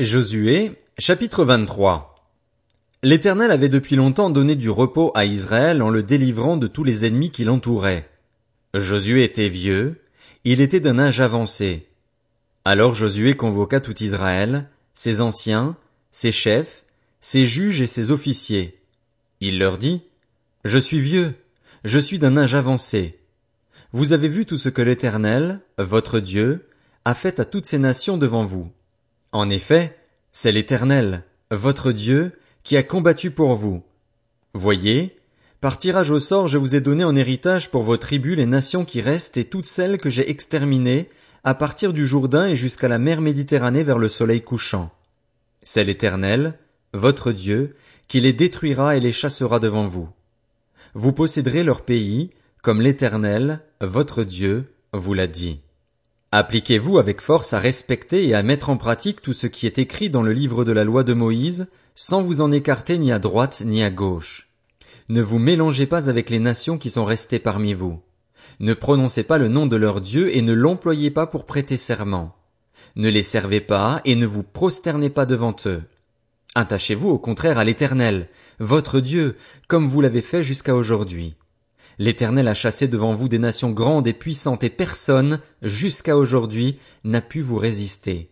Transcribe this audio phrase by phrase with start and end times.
[0.00, 2.14] Josué, chapitre 23
[3.02, 7.04] L'Éternel avait depuis longtemps donné du repos à Israël en le délivrant de tous les
[7.04, 8.08] ennemis qui l'entouraient.
[8.72, 10.00] Josué était vieux,
[10.44, 11.86] il était d'un âge avancé.
[12.64, 15.76] Alors Josué convoqua tout Israël, ses anciens,
[16.12, 16.86] ses chefs,
[17.20, 18.80] ses juges et ses officiers.
[19.42, 20.00] Il leur dit,
[20.64, 21.34] Je suis vieux,
[21.84, 23.18] je suis d'un âge avancé.
[23.92, 26.70] Vous avez vu tout ce que l'Éternel, votre Dieu,
[27.04, 28.72] a fait à toutes ces nations devant vous.
[29.32, 29.96] En effet,
[30.32, 32.32] c'est l'Éternel, votre Dieu,
[32.64, 33.82] qui a combattu pour vous.
[34.54, 35.16] Voyez,
[35.60, 38.84] par tirage au sort je vous ai donné en héritage pour vos tribus les nations
[38.84, 41.08] qui restent et toutes celles que j'ai exterminées
[41.44, 44.90] à partir du Jourdain et jusqu'à la mer Méditerranée vers le soleil couchant.
[45.62, 46.54] C'est l'Éternel,
[46.92, 47.76] votre Dieu,
[48.08, 50.08] qui les détruira et les chassera devant vous.
[50.94, 52.30] Vous posséderez leur pays,
[52.62, 55.60] comme l'Éternel, votre Dieu, vous l'a dit.
[56.32, 60.10] Appliquez-vous avec force à respecter et à mettre en pratique tout ce qui est écrit
[60.10, 61.66] dans le livre de la loi de Moïse,
[61.96, 64.48] sans vous en écarter ni à droite ni à gauche.
[65.08, 68.00] Ne vous mélangez pas avec les nations qui sont restées parmi vous.
[68.60, 72.36] Ne prononcez pas le nom de leur Dieu et ne l'employez pas pour prêter serment.
[72.94, 75.82] Ne les servez pas et ne vous prosternez pas devant eux.
[76.54, 78.28] Attachez-vous au contraire à l'Éternel,
[78.60, 81.34] votre Dieu, comme vous l'avez fait jusqu'à aujourd'hui.
[82.00, 87.20] L'Éternel a chassé devant vous des nations grandes et puissantes et personne, jusqu'à aujourd'hui, n'a
[87.20, 88.30] pu vous résister.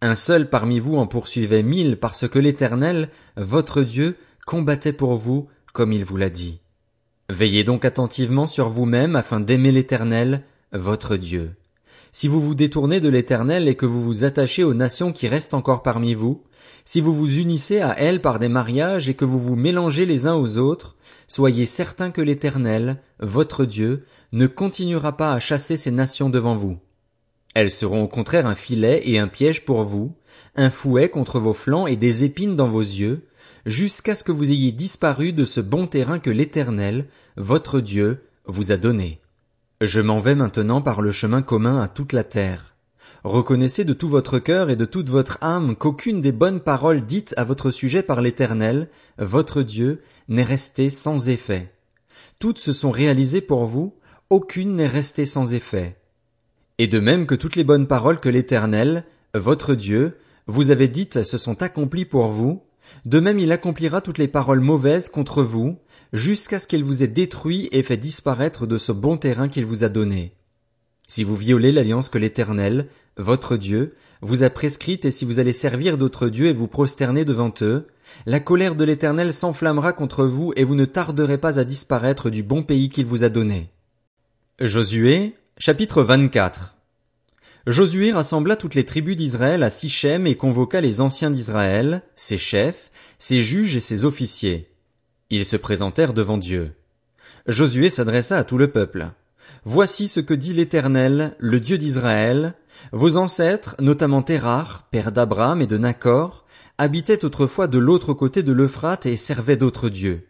[0.00, 5.48] Un seul parmi vous en poursuivait mille parce que l'Éternel, votre Dieu, combattait pour vous
[5.72, 6.60] comme il vous l'a dit.
[7.28, 11.56] Veillez donc attentivement sur vous-même afin d'aimer l'Éternel, votre Dieu.
[12.12, 15.54] Si vous vous détournez de l'Éternel et que vous vous attachez aux nations qui restent
[15.54, 16.44] encore parmi vous,
[16.84, 20.26] si vous vous unissez à elles par des mariages et que vous vous mélangez les
[20.26, 25.90] uns aux autres, soyez certains que l'Éternel, votre Dieu, ne continuera pas à chasser ces
[25.90, 26.78] nations devant vous.
[27.54, 30.14] Elles seront au contraire un filet et un piège pour vous,
[30.54, 33.26] un fouet contre vos flancs et des épines dans vos yeux,
[33.66, 38.72] jusqu'à ce que vous ayez disparu de ce bon terrain que l'Éternel, votre Dieu, vous
[38.72, 39.20] a donné.
[39.80, 42.74] Je m'en vais maintenant par le chemin commun à toute la terre.
[43.24, 47.34] Reconnaissez de tout votre cœur et de toute votre âme qu'aucune des bonnes paroles dites
[47.36, 48.88] à votre sujet par l'Éternel,
[49.18, 51.72] votre Dieu, n'est restée sans effet.
[52.38, 53.94] Toutes se sont réalisées pour vous,
[54.30, 55.96] aucune n'est restée sans effet.
[56.78, 59.04] Et de même que toutes les bonnes paroles que l'Éternel,
[59.34, 62.62] votre Dieu, vous avez dites se sont accomplies pour vous,
[63.04, 65.78] de même il accomplira toutes les paroles mauvaises contre vous,
[66.12, 69.84] jusqu'à ce qu'il vous ait détruit et fait disparaître de ce bon terrain qu'il vous
[69.84, 70.37] a donné.
[71.08, 72.86] Si vous violez l'alliance que l'Éternel,
[73.16, 77.24] votre Dieu, vous a prescrite et si vous allez servir d'autres dieux et vous prosterner
[77.24, 77.86] devant eux,
[78.26, 82.42] la colère de l'Éternel s'enflammera contre vous et vous ne tarderez pas à disparaître du
[82.42, 83.70] bon pays qu'il vous a donné.
[84.60, 86.76] Josué, chapitre 24.
[87.66, 92.90] Josué rassembla toutes les tribus d'Israël à Sichem et convoqua les anciens d'Israël, ses chefs,
[93.18, 94.68] ses juges et ses officiers.
[95.30, 96.72] Ils se présentèrent devant Dieu.
[97.46, 99.08] Josué s'adressa à tout le peuple.
[99.64, 102.54] Voici ce que dit l'Éternel, le Dieu d'Israël.
[102.92, 106.44] Vos ancêtres, notamment Térar, père d'Abraham et de Nacor,
[106.78, 110.28] habitaient autrefois de l'autre côté de l'Euphrate et servaient d'autres dieux.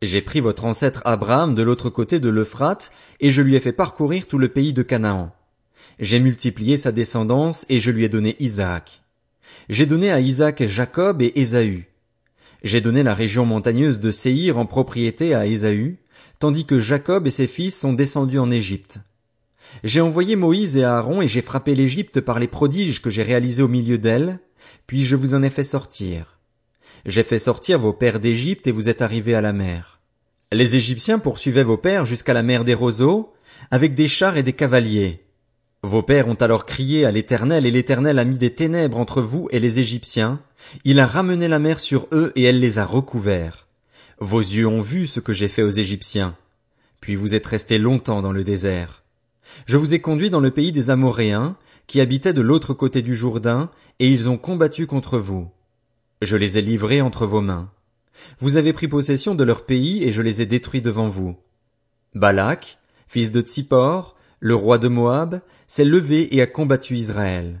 [0.00, 2.90] J'ai pris votre ancêtre Abraham de l'autre côté de l'Euphrate,
[3.20, 5.32] et je lui ai fait parcourir tout le pays de Canaan.
[5.98, 9.02] J'ai multiplié sa descendance, et je lui ai donné Isaac.
[9.68, 11.86] J'ai donné à Isaac Jacob et Ésaü.
[12.64, 15.98] J'ai donné la région montagneuse de Séhir en propriété à Ésaü,
[16.42, 18.98] tandis que Jacob et ses fils sont descendus en Égypte.
[19.84, 23.62] J'ai envoyé Moïse et Aaron et j'ai frappé l'Égypte par les prodiges que j'ai réalisés
[23.62, 24.40] au milieu d'elle,
[24.88, 26.40] puis je vous en ai fait sortir.
[27.06, 30.00] J'ai fait sortir vos pères d'Égypte et vous êtes arrivés à la mer.
[30.50, 33.32] Les Égyptiens poursuivaient vos pères jusqu'à la mer des roseaux,
[33.70, 35.20] avec des chars et des cavaliers.
[35.84, 39.46] Vos pères ont alors crié à l'Éternel, et l'Éternel a mis des ténèbres entre vous
[39.52, 40.40] et les Égyptiens.
[40.84, 43.68] Il a ramené la mer sur eux, et elle les a recouverts.
[44.24, 46.36] Vos yeux ont vu ce que j'ai fait aux Égyptiens.
[47.00, 49.02] Puis vous êtes restés longtemps dans le désert.
[49.66, 51.56] Je vous ai conduit dans le pays des Amoréens,
[51.88, 53.68] qui habitaient de l'autre côté du Jourdain,
[53.98, 55.50] et ils ont combattu contre vous.
[56.20, 57.68] Je les ai livrés entre vos mains.
[58.38, 61.34] Vous avez pris possession de leur pays, et je les ai détruits devant vous.
[62.14, 67.60] Balak, fils de Tsippor, le roi de Moab, s'est levé et a combattu Israël.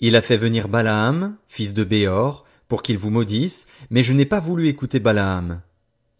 [0.00, 4.24] Il a fait venir Balaam, fils de Béor, pour qu'il vous maudisse, mais je n'ai
[4.24, 5.60] pas voulu écouter Balaam.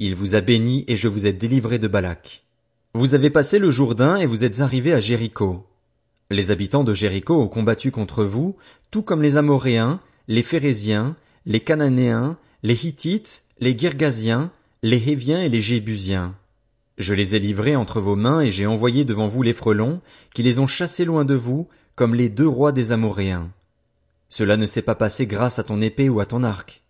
[0.05, 2.43] Il vous a béni et je vous ai délivré de Balak.
[2.93, 5.65] Vous avez passé le Jourdain et vous êtes arrivés à Jéricho.
[6.29, 8.57] Les habitants de Jéricho ont combattu contre vous,
[8.91, 11.15] tout comme les Amoréens, les Phérésiens,
[11.47, 14.51] les Cananéens, les Hittites, les Girgasiens,
[14.83, 16.35] les Héviens et les Jébusiens.
[16.99, 20.01] Je les ai livrés entre vos mains et j'ai envoyé devant vous les frelons,
[20.35, 23.53] qui les ont chassés loin de vous, comme les deux rois des Amoréens.
[24.29, 26.82] Cela ne s'est pas passé grâce à ton épée ou à ton arc.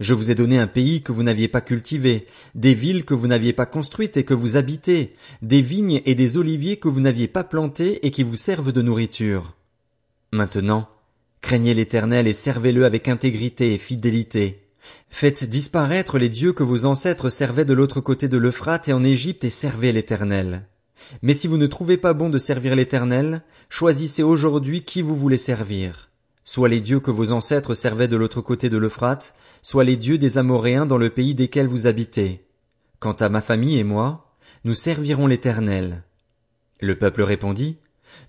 [0.00, 3.26] Je vous ai donné un pays que vous n'aviez pas cultivé, des villes que vous
[3.26, 7.28] n'aviez pas construites et que vous habitez, des vignes et des oliviers que vous n'aviez
[7.28, 9.56] pas plantés et qui vous servent de nourriture.
[10.32, 10.88] Maintenant,
[11.40, 14.60] craignez l'Éternel et servez-le avec intégrité et fidélité.
[15.08, 19.04] Faites disparaître les dieux que vos ancêtres servaient de l'autre côté de l'Euphrate et en
[19.04, 20.66] Égypte et servez l'Éternel.
[21.22, 25.38] Mais si vous ne trouvez pas bon de servir l'Éternel, choisissez aujourd'hui qui vous voulez
[25.38, 26.09] servir.
[26.44, 30.18] Soit les dieux que vos ancêtres servaient de l'autre côté de l'Euphrate, soit les dieux
[30.18, 32.44] des Amoréens dans le pays desquels vous habitez.
[32.98, 34.34] Quant à ma famille et moi,
[34.64, 36.02] nous servirons l'Éternel.
[36.80, 37.78] Le peuple répondit,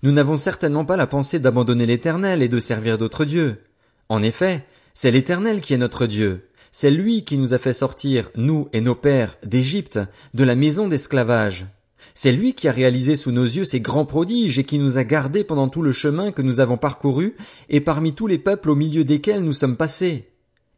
[0.02, 3.62] Nous n'avons certainement pas la pensée d'abandonner l'Éternel et de servir d'autres dieux.
[4.08, 6.48] En effet, c'est l'Éternel qui est notre Dieu.
[6.70, 10.00] C'est lui qui nous a fait sortir, nous et nos pères, d'Égypte,
[10.32, 11.66] de la maison d'esclavage.
[12.14, 15.04] C'est lui qui a réalisé sous nos yeux ces grands prodiges et qui nous a
[15.04, 17.36] gardés pendant tout le chemin que nous avons parcouru
[17.68, 20.28] et parmi tous les peuples au milieu desquels nous sommes passés.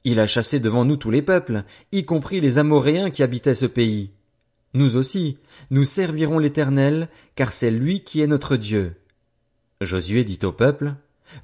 [0.04, 3.66] Il a chassé devant nous tous les peuples, y compris les Amoréens qui habitaient ce
[3.66, 4.10] pays.
[4.74, 5.38] Nous aussi,
[5.70, 8.96] nous servirons l'Éternel, car c'est lui qui est notre Dieu.
[9.80, 10.94] Josué dit au peuple,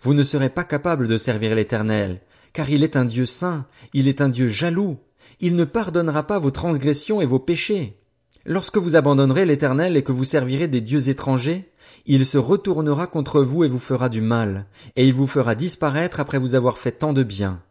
[0.03, 2.21] Vous ne serez pas capables de servir l'Éternel,
[2.53, 4.99] car il est un Dieu saint, il est un Dieu jaloux,
[5.41, 8.00] il ne pardonnera pas vos transgressions et vos péchés.
[8.47, 11.71] Lorsque vous abandonnerez l'Éternel et que vous servirez des dieux étrangers,
[12.07, 14.67] il se retournera contre vous et vous fera du mal,
[14.97, 17.63] et il vous fera disparaître après vous avoir fait tant de bien.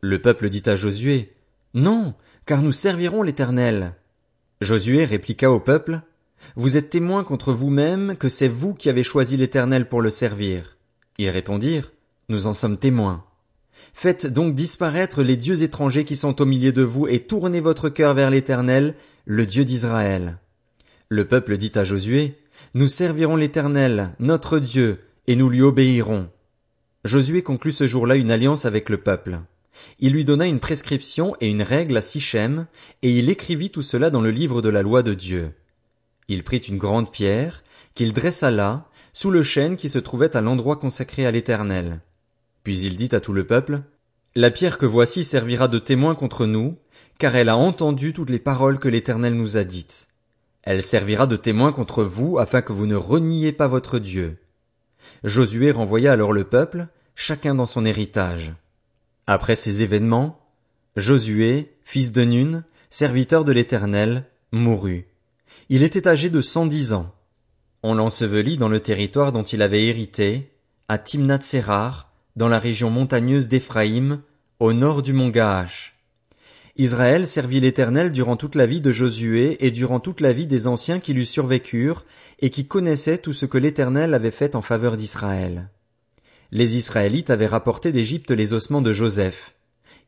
[0.00, 1.32] Le peuple dit à Josué,
[1.74, 2.14] Non,
[2.44, 3.94] car nous servirons l'Éternel.
[4.60, 6.00] Josué répliqua au peuple,
[6.56, 10.76] Vous êtes témoins contre vous-même que c'est vous qui avez choisi l'Éternel pour le servir.
[11.18, 11.92] Ils répondirent,
[12.28, 13.24] Nous en sommes témoins.
[13.92, 17.88] Faites donc disparaître les dieux étrangers qui sont au milieu de vous et tournez votre
[17.88, 18.94] cœur vers l'Éternel,
[19.24, 20.38] le Dieu d'Israël.
[21.08, 22.38] Le peuple dit à Josué,
[22.74, 26.28] Nous servirons l'Éternel, notre Dieu, et nous lui obéirons.
[27.04, 29.38] Josué conclut ce jour-là une alliance avec le peuple.
[29.98, 32.66] Il lui donna une prescription et une règle à Sichem,
[33.02, 35.52] et il écrivit tout cela dans le livre de la loi de Dieu.
[36.28, 37.62] Il prit une grande pierre,
[37.94, 42.00] qu'il dressa là, sous le chêne qui se trouvait à l'endroit consacré à l'Éternel.
[42.64, 43.82] Puis il dit à tout le peuple,
[44.34, 46.76] La pierre que voici servira de témoin contre nous,
[47.18, 50.08] car elle a entendu toutes les paroles que l'Éternel nous a dites.
[50.62, 54.38] Elle servira de témoin contre vous, afin que vous ne reniez pas votre Dieu.
[55.22, 58.54] Josué renvoya alors le peuple, chacun dans son héritage.
[59.26, 60.40] Après ces événements,
[60.96, 65.06] Josué, fils de Nun, serviteur de l'Éternel, mourut.
[65.68, 67.12] Il était âgé de cent dix ans.
[67.82, 70.50] On l'ensevelit dans le territoire dont il avait hérité,
[70.88, 74.20] à Timnath Serar, dans la région montagneuse d'Éphraïm,
[74.58, 75.94] au nord du mont Gaash.
[76.76, 80.66] Israël servit l'Éternel durant toute la vie de Josué et durant toute la vie des
[80.66, 82.04] anciens qui lui survécurent
[82.40, 85.68] et qui connaissaient tout ce que l'Éternel avait fait en faveur d'Israël.
[86.50, 89.54] Les Israélites avaient rapporté d'Égypte les ossements de Joseph.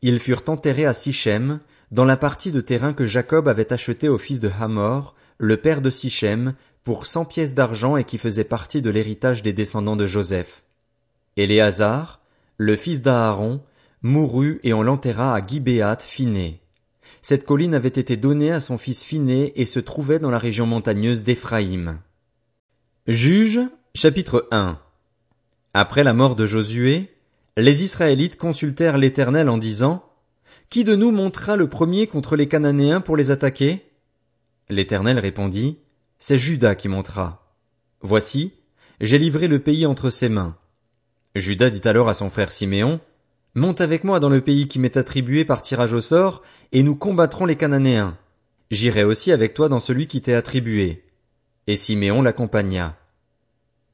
[0.02, 1.60] Ils furent enterrés à Sichem,
[1.92, 5.80] dans la partie de terrain que Jacob avait acheté au fils de Hamor, le père
[5.80, 10.06] de Sichem, pour cent pièces d'argent et qui faisait partie de l'héritage des descendants de
[10.06, 10.64] Joseph.
[11.36, 12.20] Éléazar,
[12.56, 13.60] le fils d'Aaron,
[14.02, 16.60] mourut et on l'enterra à Gibéat Phiné.
[17.20, 20.66] Cette colline avait été donnée à son fils Phiné et se trouvait dans la région
[20.66, 21.98] montagneuse d'Éphraïm.
[23.06, 23.60] Juge,
[23.94, 24.78] chapitre 1
[25.74, 27.12] Après la mort de Josué,
[27.56, 30.04] les Israélites consultèrent l'Éternel en disant,
[30.70, 33.86] Qui de nous montera le premier contre les Cananéens pour les attaquer?
[34.68, 35.78] L'Éternel répondit,
[36.18, 37.52] C'est Judas qui montera.
[38.00, 38.52] Voici,
[39.00, 40.56] j'ai livré le pays entre ses mains.
[41.38, 43.00] Judas dit alors à son frère Siméon,
[43.54, 46.94] Monte avec moi dans le pays qui m'est attribué par tirage au sort, et nous
[46.94, 48.18] combattrons les Cananéens.
[48.70, 51.04] J'irai aussi avec toi dans celui qui t'est attribué.
[51.66, 52.96] Et Siméon l'accompagna.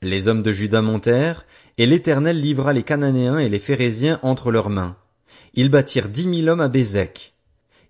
[0.02, 1.46] Les hommes de Juda montèrent,
[1.78, 4.96] et l'Éternel livra les Cananéens et les Phérésiens entre leurs mains.
[5.54, 7.34] Ils bâtirent dix mille hommes à Bézek.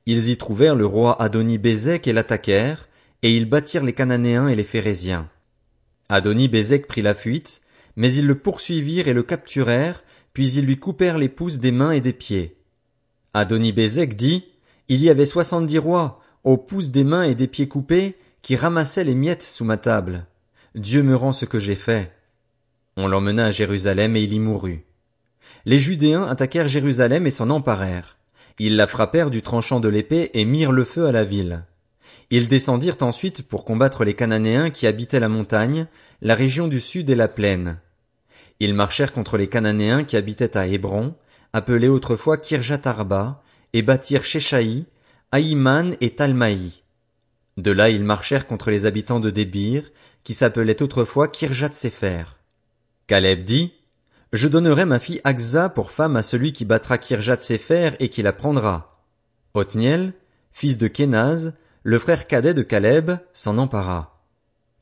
[0.05, 2.89] Ils y trouvèrent le roi Adoni Bézek et l'attaquèrent,
[3.23, 5.31] et ils bâtirent les Cananéens et les Phérésiens.
[6.11, 7.63] Adoni Bézek prit la fuite,
[7.97, 11.93] mais ils le poursuivirent et le capturèrent, puis ils lui coupèrent les pouces des mains
[11.93, 12.57] et des pieds.
[13.35, 14.45] Adoni Bézek dit,
[14.89, 19.05] Il y avait soixante-dix rois, aux pouces des mains et des pieds coupés, qui ramassaient
[19.05, 20.27] les miettes sous ma table.
[20.75, 22.13] Dieu me rend ce que j'ai fait.
[22.97, 24.85] On l'emmena à Jérusalem et il y mourut.
[25.65, 28.19] Les Judéens attaquèrent Jérusalem et s'en emparèrent.
[28.59, 31.65] Ils la frappèrent du tranchant de l'épée et mirent le feu à la ville.
[32.31, 35.87] Ils descendirent ensuite pour combattre les Cananéens qui habitaient la montagne,
[36.21, 37.79] la région du sud et la plaine.
[38.61, 41.15] Ils marchèrent contre les Cananéens qui habitaient à Hébron,
[41.53, 43.43] appelé autrefois Kirjat Arba,
[43.73, 44.87] et bâtirent Sheshaï,
[45.31, 46.83] Aïman et Talmaï.
[47.57, 49.91] De là ils marchèrent contre les habitants de Débir,
[50.25, 52.25] qui s'appelaient autrefois Kirjat Sefer.
[53.07, 53.75] Caleb dit,
[54.33, 58.23] Je donnerai ma fille Aksa pour femme à celui qui battra Kirjat Sefer et qui
[58.23, 59.05] la prendra.
[59.55, 60.15] Othniel,
[60.53, 61.53] fils de Kenaz,
[61.83, 64.25] le frère cadet de Caleb, s'en empara.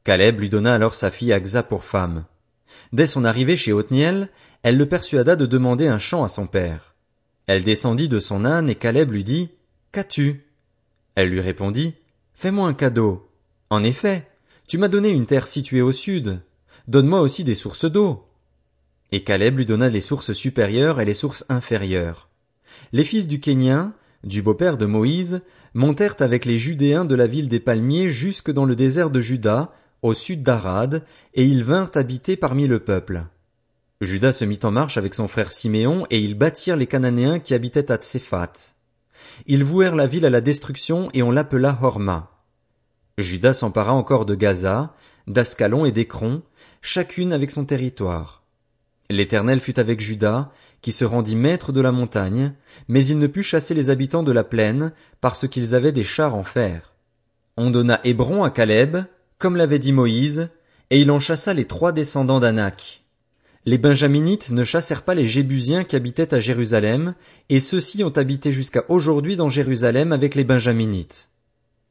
[0.04, 2.24] Caleb lui donna alors sa fille Aksa pour femme.
[2.92, 4.28] Dès son arrivée chez Othniel,
[4.62, 6.94] elle le persuada de demander un champ à son père.
[7.46, 9.50] Elle descendit de son âne et Caleb lui dit,
[9.92, 10.46] Qu'as-tu?
[11.14, 11.94] Elle lui répondit,
[12.34, 13.28] Fais-moi un cadeau.
[13.70, 14.28] En effet,
[14.66, 16.40] tu m'as donné une terre située au sud.
[16.86, 18.26] Donne-moi aussi des sources d'eau.
[19.12, 22.28] Et Caleb lui donna les sources supérieures et les sources inférieures.
[22.92, 25.42] Les fils du Kénien, du beau-père de Moïse,
[25.74, 29.72] montèrent avec les Judéens de la ville des palmiers jusque dans le désert de Juda,
[30.02, 33.24] au sud d'Arad, et ils vinrent habiter parmi le peuple.
[34.00, 37.54] Judas se mit en marche avec son frère Siméon, et ils bâtirent les Cananéens qui
[37.54, 38.74] habitaient à Tséphat.
[39.46, 42.30] Ils vouèrent la ville à la destruction, et on l'appela Horma.
[43.18, 44.94] Judas s'empara encore de Gaza,
[45.26, 46.42] d'Ascalon et d'Écron,
[46.80, 48.42] chacune avec son territoire.
[49.10, 50.50] L'Éternel fut avec Judas,
[50.82, 52.52] qui se rendit maître de la montagne,
[52.88, 56.34] mais il ne put chasser les habitants de la plaine, parce qu'ils avaient des chars
[56.34, 56.94] en fer.
[57.56, 58.98] On donna Hébron à Caleb,
[59.38, 60.48] comme l'avait dit Moïse,
[60.90, 63.04] et il en chassa les trois descendants d'Anak.
[63.66, 67.14] Les Benjaminites ne chassèrent pas les Jébusiens qui habitaient à Jérusalem,
[67.50, 71.28] et ceux-ci ont habité jusqu'à aujourd'hui dans Jérusalem avec les Benjaminites.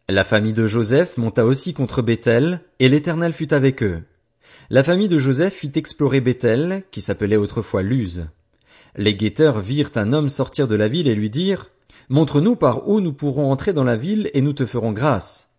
[0.08, 4.02] La famille de Joseph monta aussi contre Bethel, et l'Éternel fut avec eux.
[4.72, 8.28] La famille de Joseph fit explorer Bethel, qui s'appelait autrefois Luz.
[8.96, 11.70] Les guetteurs virent un homme sortir de la ville et lui dirent,
[12.10, 15.50] Montre-nous par où nous pourrons entrer dans la ville et nous te ferons grâce.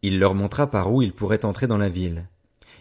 [0.00, 2.28] Il leur montra par où ils pourraient entrer dans la ville.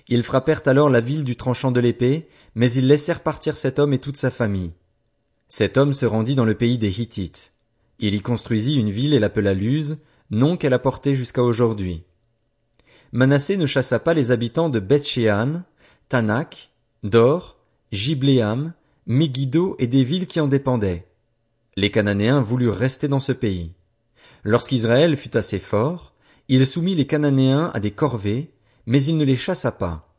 [0.07, 3.93] Ils frappèrent alors la ville du tranchant de l'épée, mais ils laissèrent partir cet homme
[3.93, 4.71] et toute sa famille.
[5.49, 7.53] Cet homme se rendit dans le pays des Hittites.
[7.99, 9.97] Il y construisit une ville et l'appela Luz,
[10.31, 12.03] nom qu'elle a porté jusqu'à aujourd'hui.
[13.11, 15.63] Manassé ne chassa pas les habitants de Bethshéan,
[16.07, 16.71] Tanak,
[17.03, 17.57] Dor,
[17.91, 18.73] Gibléam,
[19.07, 21.07] Megiddo et des villes qui en dépendaient.
[21.75, 23.71] Les Cananéens voulurent rester dans ce pays.
[24.43, 26.13] Lorsqu'Israël fut assez fort,
[26.49, 28.51] il soumit les Cananéens à des corvées,
[28.85, 30.13] mais il ne les chassa pas.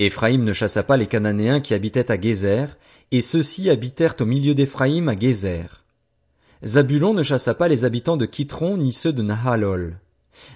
[0.00, 2.78] Éphraïm ne chassa pas les Cananéens qui habitaient à Gézer,
[3.12, 5.84] et ceux-ci habitèrent au milieu d'Éphraïm à Gézer.
[6.64, 10.00] Zabulon ne chassa pas les habitants de Kitron ni ceux de Nahalol.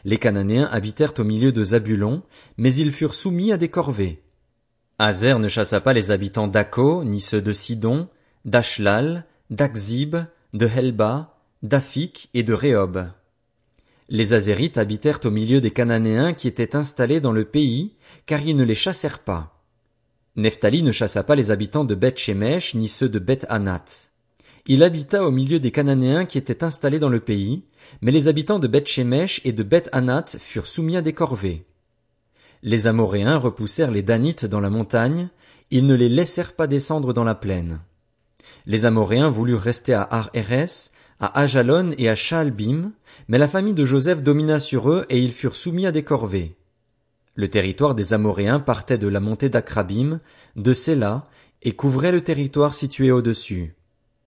[0.04, 2.23] Les Cananéens habitèrent au milieu de Zabulon,
[2.56, 4.23] mais ils furent soumis à des corvées.
[5.00, 8.06] Azer ne chassa pas les habitants d'Akko, ni ceux de Sidon,
[8.44, 10.16] d'Ashlal, d'Akzib,
[10.52, 11.34] de Helba,
[11.64, 13.08] d'Afik et de Rehob.
[14.08, 17.96] Les Azérites habitèrent au milieu des Cananéens qui étaient installés dans le pays,
[18.26, 19.60] car ils ne les chassèrent pas.
[20.36, 23.84] Nephtali ne chassa pas les habitants de Beth Shemesh ni ceux de Beth Anat.
[24.66, 27.64] Il habita au milieu des Cananéens qui étaient installés dans le pays,
[28.00, 31.66] mais les habitants de Beth Shemesh et de Beth Anat furent soumis à des corvées.
[32.66, 35.28] Les Amoréens repoussèrent les Danites dans la montagne,
[35.71, 37.80] ils ne les laissèrent pas descendre dans la plaine.
[38.64, 40.88] Les Amoréens voulurent rester à Ar-Eres,
[41.21, 42.92] à Ajalon et à Shaalbim,
[43.28, 46.56] mais la famille de Joseph domina sur eux et ils furent soumis à des corvées.
[47.35, 50.21] Le territoire des Amoréens partait de la montée d'Akrabim,
[50.56, 51.28] de Séla,
[51.61, 53.75] et couvrait le territoire situé au-dessus.